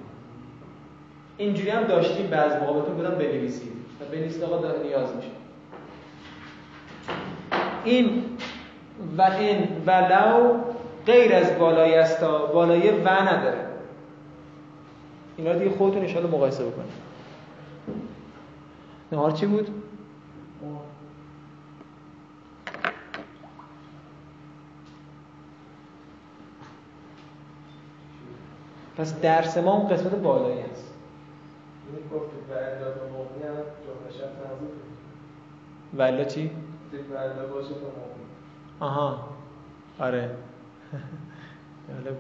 [1.37, 5.29] اینجوری هم داشتیم بعض موقع بهتون بودم بنویسید و بنویسید آقا نیاز میشه.
[7.85, 8.25] این
[9.19, 10.55] و این ولو
[11.07, 13.70] غیر از بالای استا بالای و نداره.
[15.41, 16.93] اینا دیگه خودتون ان مقایسه بکنید.
[19.13, 19.69] نهار چی بود؟
[28.97, 30.95] پس درس ما اون قسمت بالایی هست.
[34.19, 34.31] شرط
[35.95, 36.51] ولا چی؟
[37.47, 37.75] باشه
[38.81, 39.29] آها.
[39.99, 40.31] آره.
[41.89, 42.17] جالب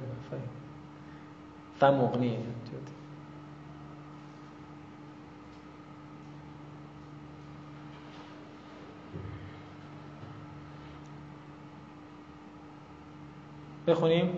[13.90, 14.30] بخونیم.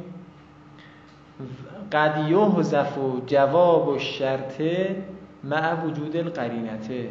[1.93, 4.97] قد یحذف جواب و شرطه
[5.45, 7.09] مع وجود القرینته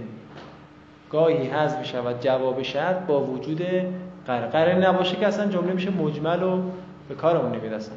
[1.10, 3.62] گاهی حذف می شود جواب شرط با وجود
[4.28, 6.62] قرار قرار نباشه که اصلا جمله میشه مجمل و
[7.10, 7.96] به کارمون نمیاد اصلا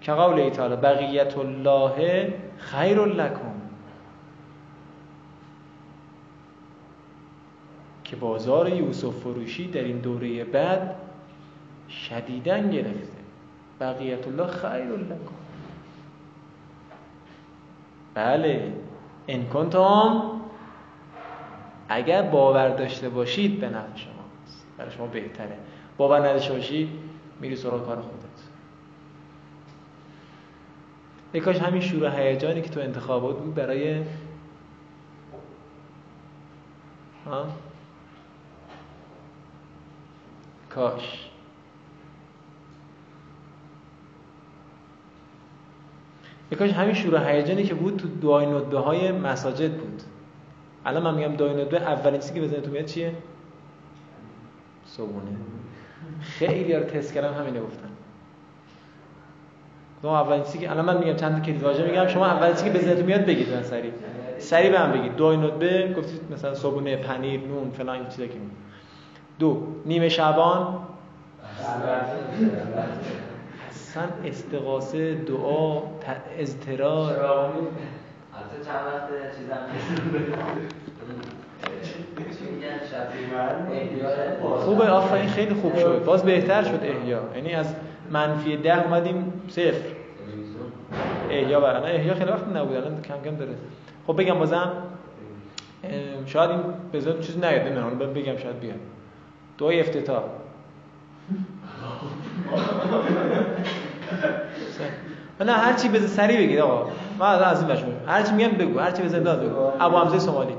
[0.00, 3.56] که قول تعالی بقیت الله خیر لکم.
[8.04, 10.94] که بازار یوسف فروشی در این دوره بعد
[11.88, 13.15] شدیدن گرفته
[13.80, 15.34] بقیت الله خیر لکم.
[18.14, 18.72] بله
[19.28, 20.22] ان کنتم
[21.88, 24.12] اگر باور داشته باشید به نفع شما
[24.78, 25.58] برای شما بهتره.
[25.96, 26.88] باور نداشته باشید
[27.40, 28.26] میری سراغ کار خودت.
[31.34, 34.02] یکاش همین شور هیجانی که تو انتخابات بود برای
[37.26, 37.46] ها؟
[40.70, 41.25] کاش.
[46.52, 50.02] یکاش همین شور هیجانی که بود تو دعای ندبه های مساجد بود.
[50.86, 53.12] الان من میگم دعای ندبه اولین چیزی که بزنید تو میاد چیه؟
[54.86, 55.30] صبونه
[56.20, 57.88] خیلی رو تست کردم همینه گفتن.
[60.02, 62.78] شما اولین چیزی که الان من میگم چند کلید واژه میگم شما اولین چیزی که
[62.78, 63.92] بزنید میاد بگید من سری
[64.38, 65.16] سری به من بگید.
[65.16, 68.38] دو ندبه گفتید مثلا صبونه پنیر نون فلان این چیزا که
[69.38, 70.78] دو نیمه شعبان
[73.96, 75.82] اصلا استغاثه دعا
[76.38, 79.58] اضطرار البته چند وقت چیزم
[84.64, 86.04] خوبه آفرین خیلی خوب شد.
[86.04, 87.20] باز بهتر شد احیا.
[87.36, 87.74] یعنی از
[88.10, 89.88] منفی ده اومدیم صفر.
[91.30, 93.54] احیا برانه احیا خیلی وقت نبود الان کم کم داره.
[94.06, 94.72] خب بگم بازم
[96.26, 96.60] شاید این
[96.92, 97.98] بذار چیز نیاد نمی‌دونم.
[97.98, 98.76] بگم شاید بیاد.
[99.58, 100.22] دعای افتتاح.
[105.46, 106.90] نه هر چی بزن سری بگید آقا.
[107.18, 108.78] من از این مجموعه هر چی میگم بگو.
[108.78, 109.56] هر چی بزن بگو.
[109.80, 110.54] ابو حمزه سومالی.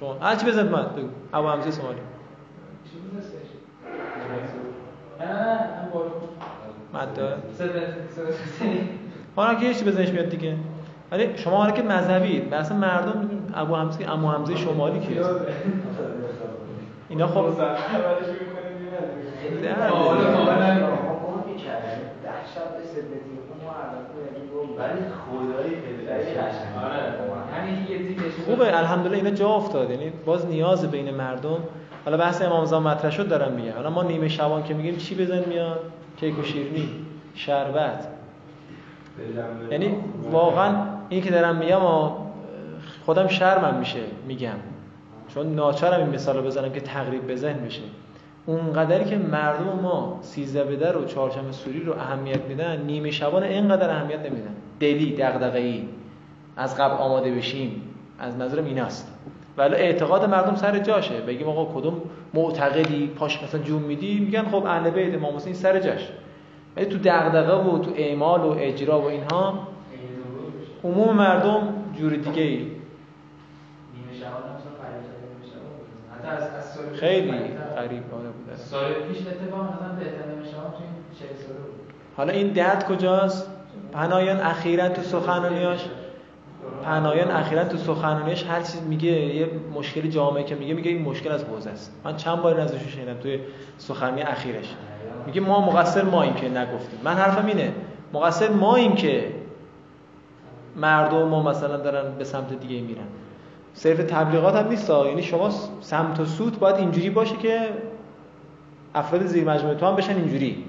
[0.00, 1.08] شما هر چی بزن من بگو.
[1.32, 1.98] ابو حمزه سومالی.
[7.58, 7.80] صدا
[9.36, 10.56] حالا که چی بزنش میاد دیگه.
[11.12, 15.22] ولی شما حالا که مذهبی مثلا مردم ابو حمزه ابو حمزه شمالی کیه
[17.10, 17.44] اینا خب
[28.46, 28.78] خوبه.
[28.78, 29.90] الحمدلله اینا جا افتاد.
[29.90, 31.58] یعنی باز نیاز بین مردم.
[32.04, 33.72] حالا بحث امام زمان مطرح شد دارم میگم.
[33.72, 35.80] حالا ما نیمه شبان که میگیم چی بزن میاد؟
[36.16, 36.88] کیک و شیرینی
[37.34, 38.08] شربت.
[39.70, 39.96] یعنی
[40.30, 40.74] واقعا
[41.08, 41.80] این که دارم میگم
[43.06, 44.56] خودم شرمم میشه میگم.
[45.34, 47.82] چون ناچارم این مثال رو بزنم که تقریب بزن بشه.
[48.46, 53.42] اونقدری که مردم ما سیزده به در و چهارشنبه سوری رو اهمیت میدن نیمه شبان
[53.42, 54.54] اینقدر اهمیت نمیدن.
[54.80, 55.88] دلی دغدغه‌ای
[56.56, 57.82] از قبل آماده بشیم
[58.18, 59.14] از نظرم ایناست.
[59.56, 61.20] ولی اعتقاد مردم سر جاشه.
[61.20, 62.02] بگیم آقا کدوم
[62.34, 66.08] معتقدی؟ پاش مثلا جون میدی؟ میگن خب اهل بیت امام حسین سر جاش.
[66.76, 69.68] ولی تو دغدغه و تو اعمال و اجرا و اینها
[70.84, 72.70] عموم مردم جور دیگه ای نیمه
[74.20, 75.86] شبان هم مثلا قریب شده نیمه شبان بود.
[76.12, 76.19] حتی از از سال پیش
[76.94, 77.30] خیلی.
[77.76, 78.56] غریب آره بوده.
[78.56, 80.42] سال پیش اتفاقا مثلا این
[81.18, 81.80] 40 ساله بود.
[82.16, 83.50] حالا این درد کجاست؟
[83.92, 85.88] پناهیان اخیرا تو سخنرانیاش
[86.84, 91.32] پناهیان اخیرا تو سخنرانیاش هر چیز میگه یه مشکل جامعه که میگه میگه این مشکل
[91.32, 91.92] از حوزه است.
[92.04, 93.40] من چند بار ازش شنیدم توی
[93.78, 94.74] سخنرانی اخیرش.
[95.26, 97.00] میگه ما مقصر ماییم که نگفتیم.
[97.04, 97.72] من حرفم اینه
[98.12, 99.32] مقصر ماییم که
[100.76, 103.04] مردم ما مثلا دارن به سمت دیگه میرن.
[103.74, 104.90] صرف تبلیغات هم نیست.
[104.90, 107.68] یعنی شما سمت و سوت باید اینجوری باشه که
[108.94, 110.64] افراد زیر مجموعه تو هم بشن اینجوری.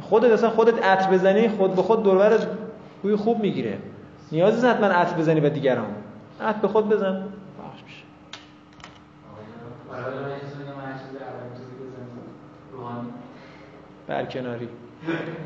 [0.00, 2.48] خودت اصلا خودت عطر بزنی خود به خود دوربرت
[3.02, 3.78] بوی خوب می‌گیره.
[4.32, 5.86] نیازی نیست حتما عطر بزنی به دیگران.
[6.40, 7.12] عطر به خود بزن.
[7.12, 8.02] بخش میشه.
[9.92, 12.06] اولین چیزی بزنم
[12.72, 13.08] روحانی
[14.06, 14.68] برکناری.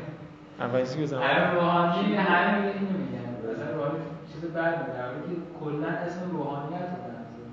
[0.59, 3.53] اولین چیزی که بزن همه روحانی همه اینو میگن.
[3.53, 3.99] مثلا روحانی.
[4.31, 7.45] چیز بعد میگه در که کلا اسم روحانیت رو بنظر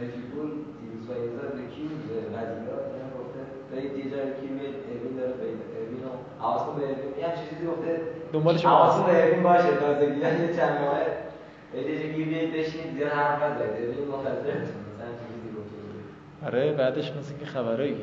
[0.00, 0.48] مهدی پور
[0.80, 2.14] دیروز و یه ذره به کی میگه
[2.68, 3.40] رو اینا گفته.
[3.70, 6.10] برید یه جایی که بیاید اوین داره پیدا اوین رو
[6.42, 7.92] حواستون به اوین یه چیزی گفته.
[8.32, 8.76] دنبال شما.
[8.76, 9.72] حواستون به اوین باشه.
[9.82, 10.98] تازگی یه چند ماه.
[11.72, 12.90] برید یه جایی که بیاید بشینید.
[12.96, 13.76] زیاد حرف نزنید.
[13.76, 15.78] چیزی گفته.
[16.46, 17.96] آره بعدش مثل که خبرایی.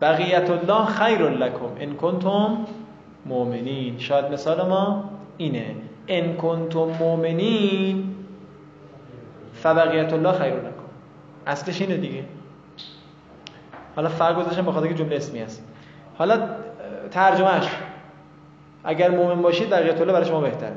[0.00, 1.70] بقیت الله خیر لکم.
[1.80, 2.58] ان کنتم
[3.26, 3.98] مؤمنین.
[3.98, 5.04] شاید مثال ما
[5.36, 5.74] اینه.
[6.08, 8.14] ان کنتم مؤمنین
[9.54, 10.68] فبقیت الله خیر لکم
[11.46, 12.24] اصلش اینه دیگه.
[13.96, 15.64] حالا فرق گذاشتم به خاطر که جمله اسمی است
[16.18, 16.48] حالا
[17.10, 17.66] ترجمهش
[18.84, 20.72] اگر مؤمن باشید بقیت الله برای شما بهتره.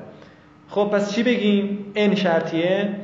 [0.69, 2.95] خب پس چی بگیم؟ ان شرطیه.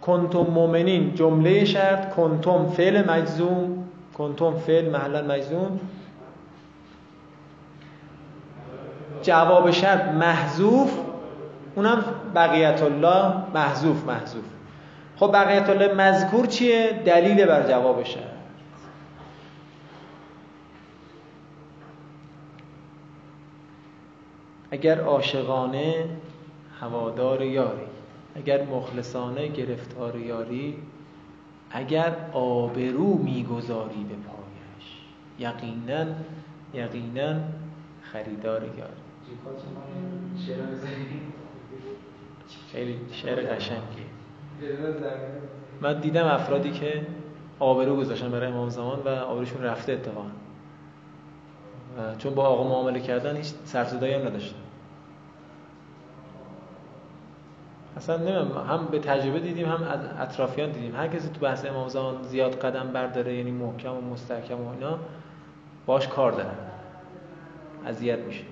[0.00, 2.14] کنتم مؤمنین جمله شرط.
[2.14, 3.84] کنتم فعل مجزوم.
[4.14, 5.80] کنتم فعل محلا مجزوم.
[9.22, 10.98] جواب شرط محذوف.
[11.78, 14.44] اونم بقیت الله محذوف محذوف.
[15.16, 18.22] خب بقیت الله مذکور چیه؟ دلیل بر جواب شرط
[24.70, 26.08] اگر عاشقانه
[26.80, 27.86] هوادار یاری.
[28.36, 30.76] اگر مخلصانه گرفتار یاری.
[31.70, 34.86] اگر آبرو می‌گذاری به پایش.
[35.38, 36.06] یقینا
[36.74, 37.40] یقینا
[38.12, 39.82] خریدار یاری جیکات ما
[40.46, 41.32] شعر بزنیم
[42.72, 44.06] خیلی شعر قشنگی.
[45.80, 47.06] من دیدم افرادی که
[47.58, 50.30] آبرو گذاشتن برای امام زمان و آبروشون رفته اتفاقا.
[52.18, 54.58] چون با آقا معامله کردن هیچ سرصدایی هم نداشتن.
[57.96, 59.80] اصلا نمیم هم به تجربه دیدیم هم
[60.20, 60.96] اطرافیان دیدیم.
[60.96, 64.98] هر کسی تو بحث امام زمان زیاد قدم برداره یعنی محکم و مستحکم و اینا
[65.86, 66.54] باش کار دارن.
[67.86, 68.44] اذیت میشه.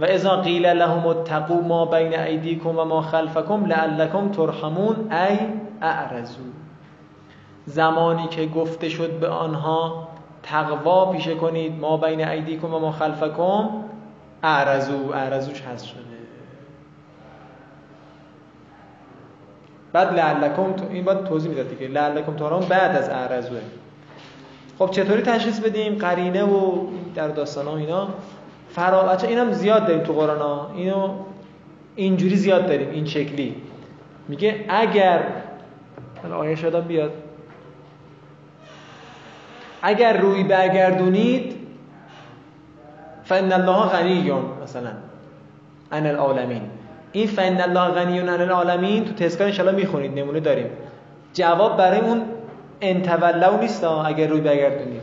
[0.00, 5.38] و اذا قیل لهم اتقوا ما بین ایدیکم و ما خلفکم لعلکم ترحمون ای
[5.82, 6.44] اعرضوا
[7.66, 10.08] زمانی که گفته شد به آنها
[10.42, 13.68] تقوا پیشه کنید ما بین ایدیکم و ما خلفکم
[14.42, 16.00] اعرضوا اعرضوش هست شده.
[19.92, 21.88] بعد لعلکم تو این باید توضیح می‌داد دیگه.
[21.88, 23.60] لعلکم ترحمون بعد از اعرضوه.
[24.78, 28.08] خب چطوری تشخیص بدیم؟ قرینه و در داستان ها اینا؟
[28.74, 30.70] فرا بچه اینم زیاد داریم تو قرآن ها.
[30.74, 31.10] اینو
[31.96, 33.54] اینجوری زیاد داریم این شکلی.
[34.28, 35.22] میگه اگر
[36.32, 37.12] آیه شدم بیاد.
[39.82, 41.56] اگر روی برگردونید
[43.24, 44.90] فان الله غنی مثلا
[45.92, 46.62] عن العالمین.
[47.12, 50.66] این فان الله غنی عن العالمین تو تذکر ان می‌خونید نمونه داریم.
[51.34, 52.22] جواب برای اون
[52.80, 55.02] انتولو نیست اگر روی برگردونید.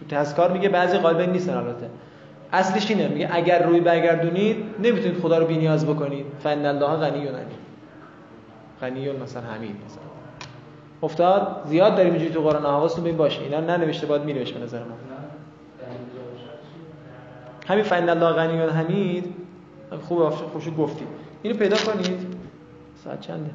[0.00, 1.86] تو تذکار میگه بعضی قالب نیستن البته.
[2.52, 6.26] اصلش اینه میگه اگر روی برگردونید نمی‌تونید خدا رو بینیاز بکنید.
[6.42, 7.56] فان الله غنی غنی
[8.80, 10.02] غنی مثلا حمید مثلا.
[11.02, 13.42] افتاد زیاد داریم اینجوری تو قرآن حواستون به باشه.
[13.42, 14.94] اینا ننوشته باید مینوشت به نظر ما.
[17.68, 19.34] همین فن الله غنی و حمید
[20.08, 21.06] خوب خوشو گفتی
[21.42, 22.26] اینو پیدا کنید.
[23.04, 23.50] ساعت چنده؟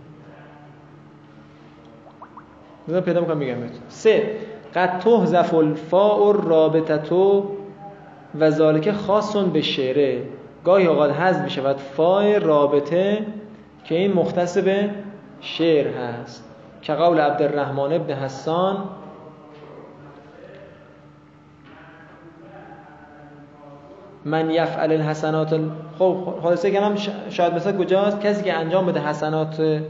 [3.01, 3.55] پیدا می‌کنم میگم
[3.89, 4.37] سه.
[4.75, 7.51] قد تهزف الفاء رابطتو
[8.39, 10.23] و ذالک خاصون به شعره.
[10.65, 13.25] گاهی اوقات حذف می‌شود فای رابطه
[13.83, 14.89] که این مختص به
[15.41, 16.43] شعر هست.
[16.81, 18.77] که قول عبدالرحمن ابن حسان.
[24.25, 25.59] من یفعل الحسنات
[25.99, 26.95] خب خلاصه کنم
[27.29, 29.81] شاید مثلا کجاست؟ کسی که انجام بده حسنات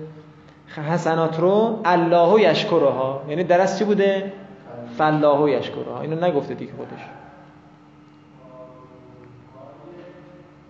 [0.89, 3.21] حسنات رو الله یشکرها.
[3.29, 4.33] یعنی درست چی بوده؟
[4.97, 6.01] فالله یشکرها.
[6.01, 7.20] اینو نگفته دیگه خودش.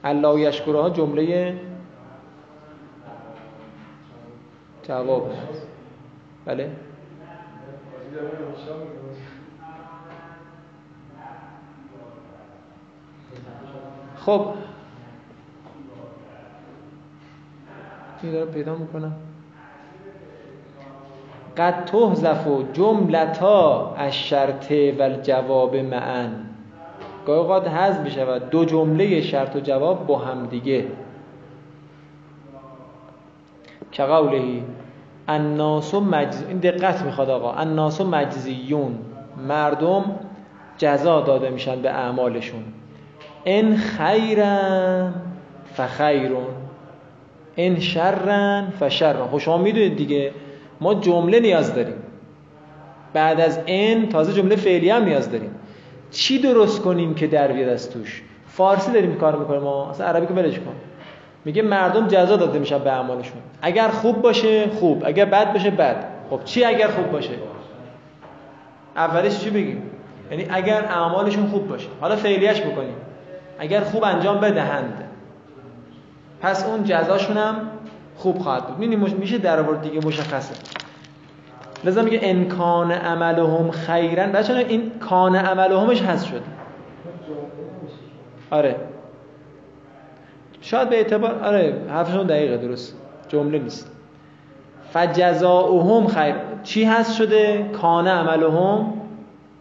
[0.04, 1.60] الله یشکرها جمله
[4.84, 5.32] جواب.
[5.32, 5.68] هست
[6.46, 6.72] بله.
[14.26, 14.46] خب.
[18.24, 19.16] این دارم پیدا می‌کنم.
[21.58, 26.51] قد تهزف و جملتا از شرط و جواب معن
[27.26, 30.86] گاهی اوقات حذف بشود دو جمله شرط و جواب با هم دیگه.
[33.92, 34.64] که قولهی
[35.28, 37.54] الناس مجز این دقت می‌خواد آقا.
[37.54, 39.00] الناس مجزیون.
[39.48, 40.04] مردم
[40.78, 42.64] جزا داده میشن به اعمالشون.
[43.46, 45.14] ان خیرن
[45.74, 46.48] فخیرون.
[47.58, 49.28] ان شرن فشرن.
[49.28, 50.32] خب شما می‌دونید دیگه.
[50.82, 51.96] ما جمله نیاز داریم.
[53.14, 55.56] بعد از ان تازه جمله فعلی هم نیاز داریم.
[56.12, 59.62] چی درست کنیم که در بیاد از توش؟ فارسی داریم کار می‌کنیم.
[59.62, 60.76] ما اصلا عربی که ولش کن.
[61.46, 63.38] میگه مردم جزا داده میشن به اعمالشون.
[63.62, 65.04] اگر خوب باشه خوب.
[65.06, 66.06] اگر بد باشه بد.
[66.30, 67.34] خب چی اگر خوب باشه؟
[68.96, 69.84] اولش چی بگیم؟
[70.32, 71.88] یعنی اگر اعمالشون خوب باشه.
[72.02, 72.96] حالا فعلیش بکنیم.
[73.60, 75.04] اگر خوب انجام بدهند.
[76.42, 77.56] پس اون جزاشون هم
[78.16, 78.88] خوب خواهد بود.
[79.20, 80.56] میشه در دیگه؟ مشخصه.
[81.84, 84.28] لذا میگه ان کان عملهم خیرا.
[84.28, 86.42] بچه‌ها این کان عملهمش هست شد.
[88.52, 88.76] آره.
[90.62, 92.98] شاید به اعتبار آره حرفشون دقیقه درست.
[93.28, 93.92] جمله نیست.
[94.94, 96.36] فجزاؤهم خیر.
[96.64, 98.94] چی هست شده؟ کان عملهم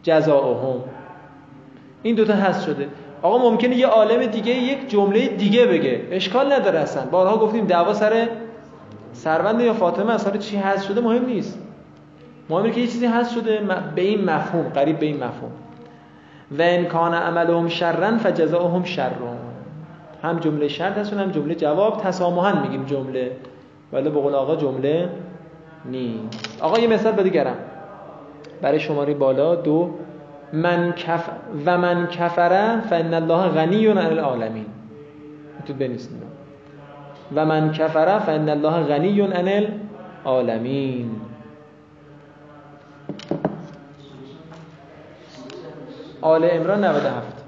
[0.02, 0.80] جزاؤهم.
[2.02, 2.88] این دوتا هست شده.
[3.22, 6.00] آقا ممکنه یه عالم دیگه یک جمله دیگه بگه.
[6.10, 7.02] اشکال نداره اصلا.
[7.06, 8.28] بارها گفتیم دعوا سر
[9.12, 11.58] سروند یا فاطمه اصلا چی هست شده مهم نیست.
[12.50, 13.60] مهمه که یه چیزی هست شده
[13.94, 15.50] به این مفهوم قریب به این مفهوم.
[16.58, 19.36] و ان کان عملهم شرا فجزاؤهم شرون
[20.22, 22.00] هم جمله شرط هست هم جمله جواب.
[22.02, 23.30] تسامحا میگیم جمله
[23.92, 25.08] ولی به آقا جمله
[25.84, 26.62] نیست.
[26.62, 27.56] آقا یه مثال بده گرم
[28.62, 29.90] برای شماره بالا دو
[30.52, 31.30] من کف
[31.66, 34.66] و من کفره فان الله غنی عن العالمین.
[35.66, 36.10] تو بنویسید.
[37.34, 39.66] و من کفره فان الله غنی عن
[40.24, 41.10] العالمین.
[46.22, 47.44] آل عمران 97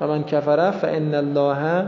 [0.00, 1.86] و من کفره فان الله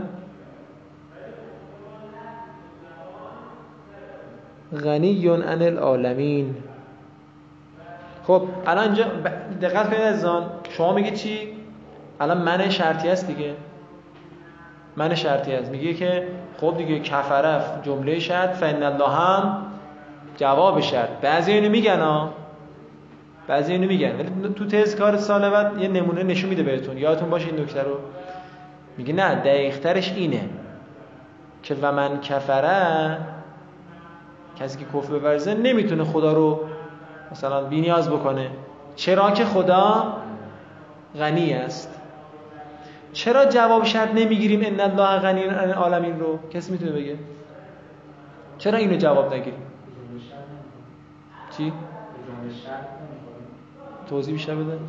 [4.83, 6.55] غنی عن العالمین.
[8.27, 9.03] خب الان اینجا
[9.61, 11.47] دقت کنید عزیزان شما میگی چی؟
[12.19, 13.53] الان من شرطی است دیگه.
[14.95, 16.27] من شرطی است میگه که
[16.61, 19.74] خب دیگه کفرف جمله شرط فان الله هم
[20.37, 22.33] جواب شرط بعضی اینو میگن ها
[23.47, 24.15] بعضی اینو میگن.
[24.15, 26.97] ولی تو تذکار سال بعد یه نمونه نشون میده بهتون.
[26.97, 27.97] یادتون باشه این نکته رو؟
[28.97, 30.49] میگه نه دقیقترش اینه.
[31.63, 33.17] که و من کفره
[34.59, 36.59] کسی که کفر بورزه نمی‌تونه خدا رو
[37.31, 38.49] مثلا بینیاز بکنه.
[38.95, 40.13] چرا که خدا
[41.19, 42.01] غنی است.
[43.13, 47.15] چرا جواب شرط نمی‌گیریم ان الله غنی عن العالمین رو؟ کسی می‌تونه بگه؟
[48.57, 49.61] چرا اینو جواب نگیریم؟
[51.57, 51.73] چی؟
[54.09, 54.79] توضیح بیشتر بده.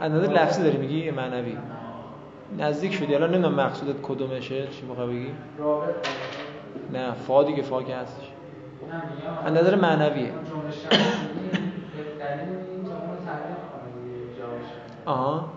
[0.00, 1.56] اندازه لفظی داری میگی معنوی.
[2.58, 3.14] نزدیک شدی.
[3.14, 5.32] الان نمی‌دونم مقصودت کدومشه چی می‌خوای بگی؟
[6.92, 8.30] نه فا دیگه فا که هستش.
[9.46, 10.32] از نظر معنویه.
[15.04, 15.50] آها.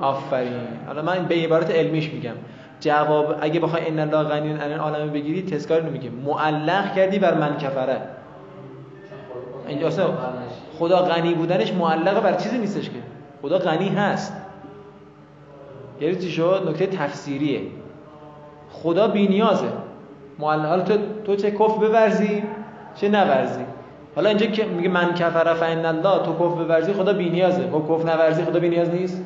[0.00, 0.68] آفرین.
[0.86, 2.34] حالا من به عبارت علمیش میگم.
[2.80, 7.56] جواب اگه بخوای ان الله غنی عن العالمین بگیری تذکار نمیگه معلق کردی بر من
[7.56, 8.00] کفره.
[9.68, 9.90] اینجا
[10.78, 12.98] خدا غنی بودنش معلق بر چیزی نیستش که.
[13.42, 14.36] خدا غنی هست.
[16.00, 17.60] یعنی چی شد؟ نکته تفسیریه.
[18.72, 19.68] خدا بی‌نیازه
[20.40, 22.42] حالا تو تو چه کف بورزی
[22.94, 23.60] چه نورزی.
[24.16, 28.04] حالا اینجا که میگه من کفر فان الله تو کف بورزی خدا بی‌نیازه خب کف
[28.04, 29.24] نورزی خدا بی‌نیاز نیست؟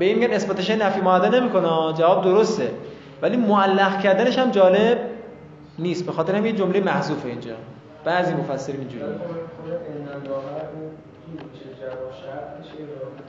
[0.00, 1.92] به این میگن اثباتش نفی معاده نمی‌کنه.
[1.92, 2.70] جواب درسته.
[3.22, 4.98] ولی معلق کردنش هم جالب
[5.78, 6.06] نیست.
[6.06, 7.54] به خاطر هم یه جمله محذوفه اینجا.
[8.04, 9.04] بعضی مفسرین اینجوری.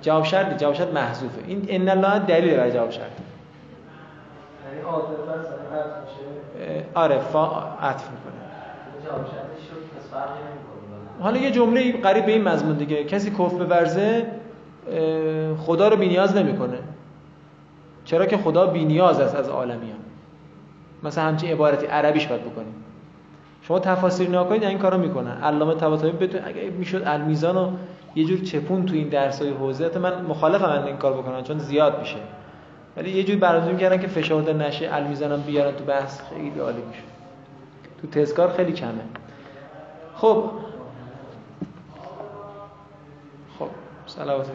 [0.02, 1.42] جواب شرط جواب شرط محذوفه.
[1.48, 3.04] این ان الله دلیل برای جواب شرط.
[4.72, 4.84] یعنی
[6.94, 8.34] آره فا عطف می‌کنه.
[11.22, 13.04] حالا یه جمله قریب به این مضمون دیگه.
[13.04, 14.41] کسی کف به ورزه اه،
[15.58, 16.78] خدا رو بی‌نیاز نمی‌کنه.
[18.06, 20.00] چرا که خدا بی‌نیاز است از عالمیان.
[21.04, 22.76] مثلا همچین عبارتی عربیش باید بکنیم.
[23.62, 27.72] شما تفاسیر نکنید این کارو می‌کنن علامه طباطبایی بدون اگه می‌شد المیزان رو
[28.16, 32.00] یه جور چپون تو این درسای حوزه حتی من مخالفم این کار بکنن چون زیاد
[32.00, 32.18] میشه.
[32.98, 37.02] ولی یه جوری برنامه‌ریزی می‌کردن که فشرده نشه المیزانم بیارن تو بحث خیلی عالی میشه.
[38.02, 38.92] تو تذکار خیلی کمه.
[40.16, 40.44] خب
[43.60, 43.68] خب
[44.16, 44.48] صلوات.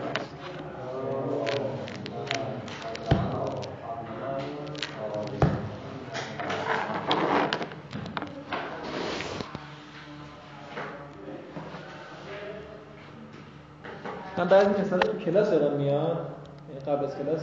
[14.39, 16.27] من بعضی مثلا تو کلاس یادم میاد
[16.69, 17.41] یعنی قبل از کلاس